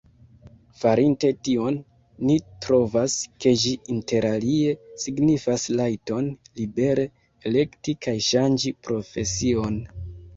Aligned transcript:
Farinte 0.83 1.29
tion, 1.47 1.75
ni 2.29 2.37
trovas, 2.65 3.17
ke 3.43 3.51
ĝi 3.63 3.73
interalie 3.95 4.71
signifas 5.03 5.65
rajton 5.81 6.31
libere 6.61 7.05
elekti 7.51 7.95
kaj 8.07 8.15
ŝanĝi 8.29 8.73
profesion. 8.89 9.77